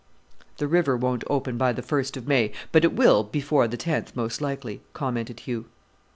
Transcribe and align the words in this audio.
"The 0.57 0.67
river 0.67 0.97
won't 0.97 1.23
open 1.29 1.59
by 1.59 1.73
the 1.73 1.83
first 1.83 2.17
of 2.17 2.27
May, 2.27 2.51
but 2.71 2.83
it 2.83 2.93
will 2.93 3.23
before 3.23 3.67
the 3.67 3.77
tenth, 3.77 4.15
most 4.15 4.41
likely," 4.41 4.81
commented 4.93 5.41
Hugh. 5.41 5.65